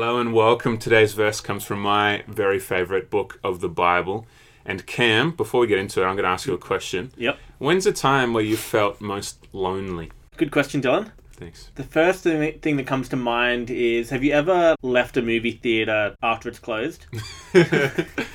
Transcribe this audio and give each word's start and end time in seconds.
and 0.00 0.32
welcome. 0.32 0.78
Today's 0.78 1.12
verse 1.12 1.42
comes 1.42 1.64
from 1.64 1.82
my 1.82 2.24
very 2.26 2.58
favorite 2.58 3.10
book 3.10 3.38
of 3.44 3.60
the 3.60 3.68
Bible. 3.68 4.26
And 4.64 4.86
Cam, 4.86 5.32
before 5.32 5.60
we 5.60 5.66
get 5.66 5.78
into 5.78 6.00
it, 6.00 6.06
I'm 6.06 6.16
going 6.16 6.24
to 6.24 6.30
ask 6.30 6.46
you 6.46 6.54
a 6.54 6.58
question. 6.58 7.12
Yep. 7.18 7.38
When's 7.58 7.84
a 7.84 7.92
time 7.92 8.32
where 8.32 8.42
you 8.42 8.56
felt 8.56 9.02
most 9.02 9.46
lonely? 9.52 10.10
Good 10.38 10.50
question, 10.50 10.80
Dylan. 10.80 11.10
Thanks. 11.42 11.70
The 11.74 11.82
first 11.84 12.22
thing 12.24 12.58
thing 12.60 12.76
that 12.76 12.86
comes 12.86 13.08
to 13.10 13.16
mind 13.16 13.70
is 13.70 14.10
have 14.10 14.22
you 14.24 14.32
ever 14.32 14.76
left 14.82 15.16
a 15.16 15.22
movie 15.22 15.52
theater 15.52 16.14
after 16.22 16.48
it's 16.48 16.58
closed? 16.58 17.06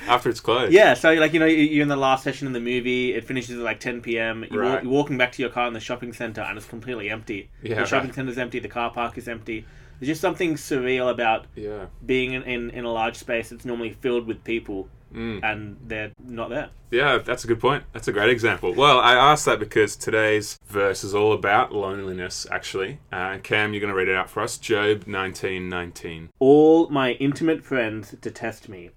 After 0.06 0.30
it's 0.30 0.40
closed. 0.40 0.72
Yeah, 0.72 0.94
so 0.94 1.12
like 1.14 1.32
you 1.32 1.40
know 1.40 1.46
you- 1.46 1.56
you're 1.64 1.82
in 1.82 1.88
the 1.88 1.96
last 1.96 2.24
session 2.24 2.46
of 2.46 2.52
the 2.52 2.60
movie, 2.60 3.14
it 3.14 3.24
finishes 3.24 3.56
at 3.58 3.62
like 3.64 3.80
10 3.80 4.00
p.m. 4.00 4.44
You're, 4.50 4.62
Right. 4.62 4.82
you're 4.82 4.92
walking 4.92 5.18
back 5.18 5.32
to 5.32 5.42
your 5.42 5.50
car 5.50 5.66
in 5.66 5.74
the 5.74 5.80
shopping 5.80 6.12
center 6.12 6.40
and 6.40 6.56
it's 6.56 6.66
completely 6.66 7.10
empty. 7.10 7.50
Yeah, 7.62 7.76
the 7.80 7.84
shopping 7.86 8.08
right. 8.08 8.14
center's 8.14 8.38
empty, 8.38 8.58
the 8.60 8.68
car 8.68 8.90
park 8.90 9.18
is 9.18 9.28
empty. 9.28 9.66
There's 9.98 10.08
just 10.08 10.20
something 10.20 10.54
surreal 10.54 11.10
about 11.10 11.46
Yeah. 11.56 11.86
being 12.06 12.32
in, 12.32 12.42
in, 12.44 12.70
in 12.70 12.84
a 12.84 12.92
large 12.92 13.16
space 13.16 13.50
that's 13.50 13.64
normally 13.64 13.90
filled 13.90 14.26
with 14.26 14.44
people 14.44 14.88
Mm. 15.14 15.40
and 15.42 15.76
they're 15.86 16.12
not 16.22 16.50
there. 16.50 16.70
Yeah, 16.90 17.18
that's 17.18 17.44
a 17.44 17.46
good 17.46 17.60
point. 17.60 17.84
That's 17.92 18.08
a 18.08 18.12
great 18.12 18.30
example. 18.30 18.74
Well, 18.74 18.98
I 18.98 19.14
asked 19.14 19.44
that 19.46 19.58
because 19.58 19.96
today's 19.96 20.58
verse 20.66 21.02
is 21.04 21.14
all 21.14 21.32
about 21.32 21.72
loneliness, 21.72 22.46
actually. 22.50 23.00
Uh, 23.12 23.38
Cam, 23.42 23.72
you're 23.72 23.80
going 23.80 23.92
to 23.92 23.96
read 23.96 24.08
it 24.08 24.14
out 24.14 24.28
for 24.30 24.42
us. 24.42 24.58
Job 24.58 25.04
19:19. 25.06 26.28
All 26.38 26.88
my 26.90 27.12
intimate 27.12 27.64
friends 27.64 28.12
detest 28.20 28.68
me. 28.68 28.90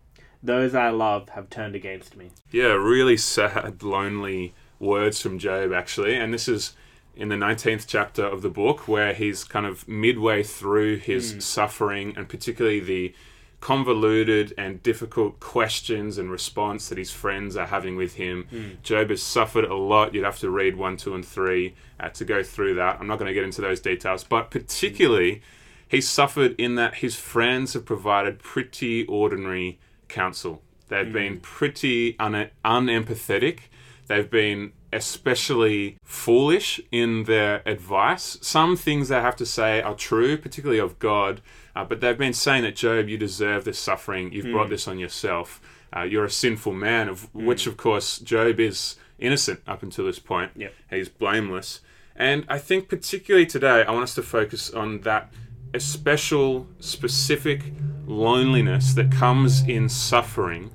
Those 0.43 0.73
I 0.73 0.89
love 0.89 1.29
have 1.29 1.49
turned 1.49 1.75
against 1.75 2.17
me. 2.17 2.31
Yeah, 2.51 2.73
really 2.73 3.17
sad, 3.17 3.83
lonely 3.83 4.53
words 4.79 5.21
from 5.21 5.37
Job, 5.37 5.71
actually. 5.71 6.15
And 6.15 6.33
this 6.33 6.47
is 6.47 6.73
in 7.15 7.29
the 7.29 7.35
19th 7.35 7.85
chapter 7.87 8.23
of 8.25 8.41
the 8.41 8.49
book 8.49 8.87
where 8.87 9.13
he's 9.13 9.43
kind 9.43 9.65
of 9.65 9.87
midway 9.87 10.43
through 10.43 10.97
his 10.97 11.35
suffering 11.43 12.13
and 12.15 12.27
particularly 12.27 12.79
the 12.79 13.13
convoluted 13.61 14.53
and 14.57 14.81
difficult 14.83 15.39
questions 15.39 16.17
and 16.17 16.29
response 16.31 16.89
that 16.89 16.97
his 16.97 17.11
friends 17.11 17.55
are 17.55 17.67
having 17.67 17.95
with 17.95 18.15
him. 18.15 18.47
Job 18.83 19.09
has 19.11 19.21
suffered 19.23 19.65
a 19.65 19.75
lot. 19.75 20.13
You'd 20.13 20.25
have 20.25 20.39
to 20.39 20.49
read 20.49 20.75
1, 20.75 20.97
2, 20.97 21.15
and 21.15 21.25
3 21.25 21.73
uh, 21.99 22.09
to 22.09 22.25
go 22.25 22.43
through 22.43 22.75
that. 22.75 22.97
I'm 22.99 23.07
not 23.07 23.19
going 23.19 23.27
to 23.29 23.33
get 23.33 23.43
into 23.43 23.61
those 23.61 23.79
details, 23.79 24.23
but 24.23 24.49
particularly, 24.51 25.41
he's 25.87 26.09
suffered 26.09 26.55
in 26.59 26.75
that 26.75 26.95
his 26.95 27.15
friends 27.15 27.73
have 27.73 27.85
provided 27.85 28.39
pretty 28.39 29.05
ordinary 29.05 29.79
counsel. 30.07 30.61
They've 30.89 31.13
been 31.13 31.39
pretty 31.39 32.17
un- 32.19 32.49
unempathetic. 32.65 33.59
They've 34.11 34.29
been 34.29 34.73
especially 34.91 35.97
foolish 36.03 36.81
in 36.91 37.23
their 37.23 37.61
advice. 37.65 38.37
Some 38.41 38.75
things 38.75 39.07
they 39.07 39.21
have 39.21 39.37
to 39.37 39.45
say 39.45 39.81
are 39.81 39.95
true, 39.95 40.37
particularly 40.37 40.81
of 40.81 40.99
God, 40.99 41.41
uh, 41.77 41.85
but 41.85 42.01
they've 42.01 42.17
been 42.17 42.33
saying 42.33 42.63
that, 42.63 42.75
Job, 42.75 43.07
you 43.07 43.17
deserve 43.17 43.63
this 43.63 43.79
suffering. 43.79 44.33
You've 44.33 44.51
brought 44.51 44.69
this 44.69 44.85
on 44.85 44.99
yourself. 44.99 45.61
Uh, 45.95 46.01
you're 46.01 46.25
a 46.25 46.29
sinful 46.29 46.73
man, 46.73 47.07
of 47.07 47.33
which, 47.33 47.67
of 47.67 47.77
course, 47.77 48.19
Job 48.19 48.59
is 48.59 48.97
innocent 49.17 49.61
up 49.65 49.81
until 49.81 50.05
this 50.07 50.19
point. 50.19 50.51
Yep. 50.57 50.73
He's 50.89 51.07
blameless. 51.07 51.79
And 52.13 52.45
I 52.49 52.57
think, 52.57 52.89
particularly 52.89 53.45
today, 53.45 53.85
I 53.87 53.91
want 53.91 54.03
us 54.03 54.15
to 54.15 54.23
focus 54.23 54.69
on 54.71 55.01
that 55.01 55.31
special, 55.77 56.67
specific 56.81 57.71
loneliness 58.05 58.93
that 58.95 59.09
comes 59.09 59.65
in 59.65 59.87
suffering. 59.87 60.69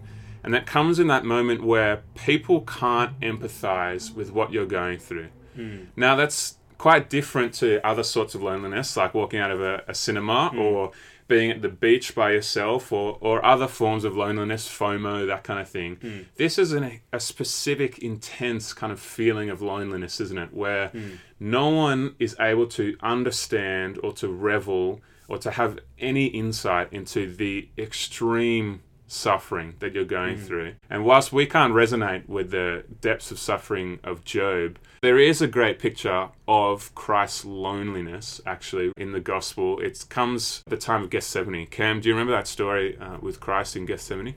And 0.46 0.54
that 0.54 0.64
comes 0.64 1.00
in 1.00 1.08
that 1.08 1.24
moment 1.24 1.64
where 1.64 2.04
people 2.14 2.60
can't 2.60 3.18
empathize 3.18 4.14
with 4.14 4.30
what 4.30 4.52
you're 4.52 4.64
going 4.64 4.98
through. 4.98 5.26
Hmm. 5.56 5.86
Now, 5.96 6.14
that's 6.14 6.58
quite 6.78 7.10
different 7.10 7.52
to 7.54 7.84
other 7.84 8.04
sorts 8.04 8.36
of 8.36 8.44
loneliness, 8.44 8.96
like 8.96 9.12
walking 9.12 9.40
out 9.40 9.50
of 9.50 9.60
a, 9.60 9.82
a 9.88 9.94
cinema 9.94 10.50
hmm. 10.50 10.58
or 10.60 10.92
being 11.26 11.50
at 11.50 11.62
the 11.62 11.68
beach 11.68 12.14
by 12.14 12.30
yourself 12.30 12.92
or, 12.92 13.18
or 13.20 13.44
other 13.44 13.66
forms 13.66 14.04
of 14.04 14.16
loneliness, 14.16 14.68
FOMO, 14.68 15.26
that 15.26 15.42
kind 15.42 15.58
of 15.58 15.68
thing. 15.68 15.96
Hmm. 15.96 16.20
This 16.36 16.60
is 16.60 16.72
an, 16.72 17.00
a 17.12 17.18
specific, 17.18 17.98
intense 17.98 18.72
kind 18.72 18.92
of 18.92 19.00
feeling 19.00 19.50
of 19.50 19.60
loneliness, 19.60 20.20
isn't 20.20 20.38
it? 20.38 20.54
Where 20.54 20.92
no 21.40 21.70
one 21.70 22.14
is 22.20 22.36
able 22.38 22.68
to 22.68 22.96
understand 23.02 23.98
or 24.00 24.12
to 24.12 24.28
revel 24.28 25.00
or 25.26 25.38
to 25.38 25.50
have 25.50 25.80
any 25.98 26.26
insight 26.26 26.92
into 26.92 27.34
the 27.34 27.68
extreme 27.76 28.82
suffering 29.06 29.74
that 29.78 29.94
you're 29.94 30.04
going 30.04 30.36
through. 30.36 30.74
And 30.90 31.04
whilst 31.04 31.32
we 31.32 31.46
can't 31.46 31.72
resonate 31.72 32.28
with 32.28 32.50
the 32.50 32.84
depths 33.00 33.30
of 33.30 33.38
suffering 33.38 33.98
of 34.02 34.24
Job, 34.24 34.78
there 35.02 35.18
is 35.18 35.40
a 35.40 35.46
great 35.46 35.78
picture 35.78 36.28
of 36.48 36.94
Christ's 36.94 37.44
loneliness 37.44 38.40
actually 38.46 38.92
in 38.96 39.12
the 39.12 39.20
gospel. 39.20 39.78
It 39.80 40.04
comes 40.08 40.62
at 40.66 40.70
the 40.70 40.76
time 40.76 41.02
of 41.02 41.10
Gethsemane. 41.10 41.66
Cam, 41.66 42.00
do 42.00 42.08
you 42.08 42.14
remember 42.14 42.32
that 42.32 42.46
story 42.48 42.98
uh, 42.98 43.18
with 43.20 43.40
Christ 43.40 43.76
in 43.76 43.86
Gethsemane? 43.86 44.34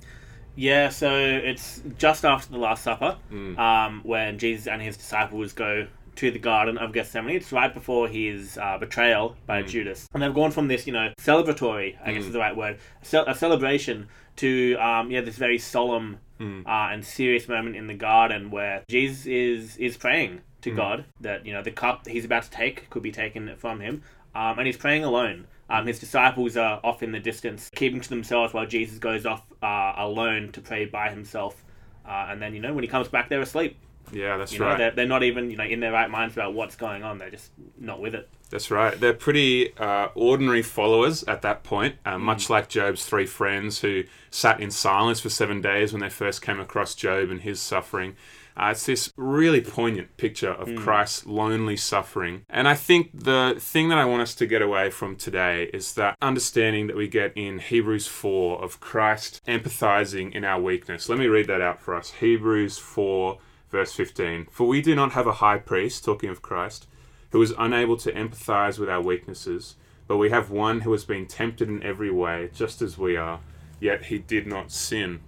Yeah, 0.56 0.90
so 0.90 1.16
it's 1.16 1.81
just 1.97 2.25
after 2.25 2.51
the 2.51 2.57
Last 2.57 2.84
Supper 2.84 3.18
Mm. 3.31 3.57
um, 3.57 4.01
when 4.03 4.38
Jesus 4.38 4.68
and 4.68 4.81
his 4.81 4.97
disciples 4.97 5.53
go 5.53 5.88
to 6.19 6.31
the 6.31 6.40
Garden 6.40 6.78
of 6.78 6.91
Gethsemane. 6.91 7.38
It's 7.38 7.53
right 7.53 7.74
before 7.74 8.09
his 8.09 8.57
uh, 8.57 8.78
betrayal 8.78 9.38
by 9.46 9.63
Mm. 9.63 9.68
Judas. 9.69 10.07
And 10.13 10.22
they've 10.22 10.34
gone 10.34 10.52
from 10.52 10.68
this, 10.68 10.85
you 10.85 10.91
know, 10.91 11.13
celebratory, 11.19 11.96
I 12.03 12.12
guess 12.12 12.25
is 12.25 12.34
the 12.34 12.40
right 12.40 12.56
word, 12.56 12.78
a, 13.13 13.34
celebration 13.35 14.07
to, 14.38 14.75
um, 14.75 15.12
yeah, 15.12 15.22
this 15.22 15.38
very 15.38 15.57
solemn 15.57 16.19
Mm. 16.41 16.66
uh, 16.66 16.94
and 16.94 17.06
serious 17.06 17.47
moment 17.47 17.75
in 17.75 17.88
the 17.88 17.94
garden 17.94 18.50
where 18.52 18.84
Jesus 18.90 19.25
is, 19.25 19.78
is 19.78 19.97
praying 19.97 20.41
to 20.62 20.72
God 20.72 21.06
that, 21.22 21.46
you 21.46 21.53
know, 21.53 21.62
the 21.62 21.72
cup 21.72 22.07
he's 22.07 22.24
about 22.25 22.44
to 22.44 22.50
take 22.51 22.90
could 22.90 23.03
be 23.03 23.12
taken 23.12 23.53
from 23.57 23.80
him. 23.80 24.03
Um, 24.36 24.57
and 24.59 24.68
he's 24.68 24.78
praying 24.78 25.03
alone. 25.06 25.47
Um, 25.69 25.86
his 25.88 26.00
disciples 26.00 26.56
are 26.57 26.80
off 26.84 27.01
in 27.03 27.12
the 27.12 27.19
distance, 27.19 27.69
keeping 27.75 28.00
to 28.01 28.09
themselves 28.09 28.53
while 28.53 28.66
Jesus 28.66 29.00
goes 29.00 29.25
off 29.25 29.44
uh, 29.62 29.94
alone 29.97 30.51
to 30.53 30.62
pray 30.62 30.86
by 30.86 31.09
himself. 31.09 31.63
Uh, 32.06 32.28
and 32.30 32.41
then, 32.41 32.53
you 32.56 32.62
know, 32.62 32.74
when 32.74 32.84
he 32.84 32.90
comes 32.90 33.07
back, 33.07 33.30
they're 33.30 33.41
asleep. 33.41 33.78
Yeah, 34.12 34.38
that's 34.38 34.54
You 34.54 34.60
know, 34.60 34.66
right. 34.68 34.78
they're, 34.78 34.92
they're 34.92 35.06
not 35.08 35.22
even, 35.24 35.52
you 35.52 35.58
know, 35.58 35.64
in 35.64 35.80
their 35.82 35.92
right 35.92 36.10
minds 36.10 36.34
about 36.36 36.54
what's 36.54 36.76
going 36.76 37.04
on. 37.04 37.18
They're 37.20 37.30
just 37.30 37.52
not 37.80 38.00
with 38.02 38.16
it. 38.16 38.28
That's 38.50 38.72
right. 38.72 39.00
They're 39.00 39.14
pretty 39.14 39.78
uh, 39.78 40.08
ordinary 40.16 40.64
followers 40.64 41.24
at 41.26 41.44
that 41.44 41.64
point, 41.64 41.96
uh, 42.06 42.16
Mm. 42.16 42.22
much 42.22 42.50
like 42.50 42.68
Job's 42.70 43.06
three 43.06 43.28
friends 43.28 43.82
who 43.82 44.04
sat 44.32 44.60
in 44.60 44.72
silence 44.72 45.20
for 45.20 45.30
seven 45.30 45.62
days 45.62 45.94
when 45.94 46.02
they 46.02 46.10
first 46.10 46.42
came 46.42 46.60
across 46.60 46.96
Job 46.96 47.30
and 47.30 47.42
his 47.42 47.62
suffering. 47.62 48.16
Uh, 48.58 48.70
it's 48.72 48.88
this 48.88 49.14
really 49.16 49.62
poignant 49.62 50.18
picture 50.18 50.50
of 50.52 50.68
Mm. 50.68 50.78
Christ's 50.80 51.28
lonely 51.28 51.78
suffering. 51.78 52.42
And 52.50 52.68
I 52.68 52.74
think 52.74 53.12
the 53.14 53.56
thing 53.60 53.90
that 53.90 54.00
I 54.00 54.06
want 54.06 54.24
us 54.24 54.34
to 54.36 54.48
get 54.48 54.64
away 54.64 54.90
from 54.90 55.16
today 55.16 55.70
is 55.72 55.94
that 55.94 56.18
understanding 56.22 56.88
that 56.88 56.96
we 56.98 57.08
get 57.08 57.31
in 57.36 57.60
Hebrews 57.60 58.08
4 58.08 58.62
of 58.64 58.80
Christ 58.80 59.42
empathizing 59.48 60.34
in 60.34 60.44
our 60.44 60.60
weakness. 60.60 61.08
Let 61.08 61.20
me 61.20 61.28
read 61.28 61.46
that 61.48 61.62
out 61.62 61.80
for 61.81 61.94
us. 61.96 62.12
Hebrews 62.20 62.80
4, 62.80 63.38
verse 63.72 63.94
15. 63.94 64.47
For 64.52 64.68
we 64.68 64.81
do 64.81 64.96
not 64.96 65.13
have 65.13 65.28
a 65.28 65.34
high 65.34 65.57
priest, 65.57 66.03
talking 66.03 66.30
of 66.30 66.41
Christ, 66.41 66.88
who 67.31 67.41
is 67.41 67.53
unable 67.57 67.97
to 67.97 68.12
empathize 68.12 68.80
with 68.80 68.90
our 68.90 69.02
weaknesses, 69.02 69.75
but 70.07 70.18
we 70.18 70.31
have 70.31 70.50
one 70.50 70.81
who 70.81 70.91
has 70.91 71.06
been 71.06 71.28
tempted 71.28 71.69
in 71.69 71.84
every 71.84 72.12
way, 72.12 72.50
just 72.53 72.81
as 72.81 72.97
we 72.97 73.16
are, 73.16 73.41
yet 73.80 74.06
he 74.06 74.18
did 74.18 74.47
not 74.47 74.72
sin. 74.72 75.22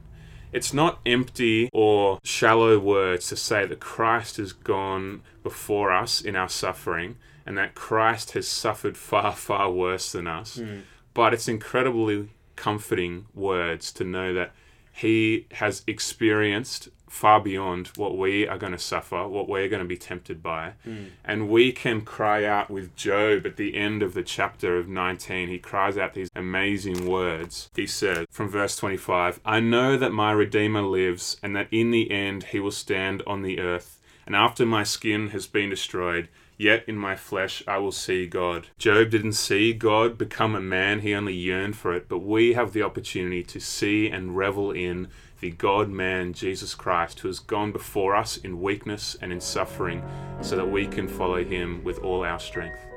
It's 0.52 0.74
not 0.74 1.00
empty 1.06 1.70
or 1.72 2.20
shallow 2.24 2.78
words 2.78 3.28
to 3.28 3.36
say 3.36 3.66
that 3.66 3.80
Christ 3.80 4.38
has 4.38 4.52
gone 4.52 5.22
before 5.44 5.92
us 5.92 6.20
in 6.20 6.36
our 6.36 6.50
suffering 6.50 7.18
and 7.46 7.58
that 7.58 7.76
Christ 7.76 8.32
has 8.32 8.48
suffered 8.48 8.98
far, 8.98 9.34
far 9.34 9.72
worse 9.72 10.12
than 10.12 10.28
us. 10.28 10.58
Hmm. 10.58 10.80
But 11.14 11.34
it's 11.34 11.48
incredibly 11.48 12.30
comforting 12.56 13.26
words 13.34 13.92
to 13.94 14.04
know 14.04 14.34
that 14.34 14.52
he 14.92 15.48
has 15.54 15.84
experienced 15.88 16.90
far 17.12 17.42
beyond 17.42 17.88
what 17.98 18.18
we 18.18 18.48
are 18.48 18.58
going 18.58 18.72
to 18.72 18.80
suffer, 18.80 19.28
what 19.28 19.50
we're 19.50 19.68
going 19.68 19.82
to 19.82 19.88
be 19.88 19.98
tempted 19.98 20.42
by. 20.42 20.72
Hmm. 20.86 21.08
And 21.26 21.50
we 21.50 21.74
can 21.74 22.02
cry 22.02 22.46
out 22.46 22.70
with 22.70 22.96
Job 22.96 23.46
at 23.46 23.58
the 23.58 23.76
end 23.76 24.02
of 24.02 24.14
the 24.14 24.24
chapter 24.24 24.78
of 24.78 24.88
19. 24.88 25.50
He 25.50 25.60
cries 25.60 25.98
out 25.98 26.14
these 26.14 26.30
amazing 26.36 27.06
words. 27.06 27.70
He 27.76 27.86
said 27.86 28.28
from 28.32 28.48
verse 28.48 28.78
25 28.78 29.42
I 29.44 29.60
know 29.60 29.98
that 29.98 30.14
my 30.14 30.32
Redeemer 30.32 30.84
lives, 30.84 31.36
and 31.44 31.54
that 31.54 31.68
in 31.70 31.92
the 31.92 32.10
end 32.12 32.46
he 32.46 32.62
will 32.62 32.72
stand 32.72 33.22
on 33.28 33.42
the 33.42 33.60
earth. 33.60 34.00
And 34.26 34.34
after 34.34 34.66
my 34.66 34.84
skin 34.84 35.30
has 35.30 35.48
been 35.48 35.70
destroyed, 35.70 36.30
Yet 36.62 36.84
in 36.88 36.96
my 36.96 37.16
flesh 37.16 37.64
I 37.68 37.80
will 37.80 37.92
see 37.92 38.28
God. 38.28 38.68
Job 38.78 39.10
didn't 39.10 39.32
see 39.34 39.74
God 39.74 40.16
become 40.16 40.54
a 40.54 40.62
man, 40.62 41.00
he 41.00 41.16
only 41.16 41.34
yearned 41.34 41.76
for 41.76 41.92
it. 41.92 42.08
But 42.08 42.20
we 42.20 42.54
have 42.54 42.72
the 42.72 42.84
opportunity 42.84 43.42
to 43.46 43.60
see 43.60 44.08
and 44.08 44.38
revel 44.38 44.70
in 44.70 45.08
the 45.40 45.50
God 45.50 45.90
man, 45.90 46.34
Jesus 46.34 46.76
Christ, 46.76 47.22
who 47.22 47.30
has 47.30 47.40
gone 47.40 47.72
before 47.72 48.16
us 48.16 48.38
in 48.38 48.62
weakness 48.62 49.18
and 49.24 49.34
in 49.34 49.42
suffering, 49.42 50.04
so 50.42 50.56
that 50.56 50.70
we 50.70 50.86
can 50.86 51.08
follow 51.08 51.44
him 51.44 51.84
with 51.84 51.98
all 52.04 52.24
our 52.24 52.40
strength. 52.40 52.91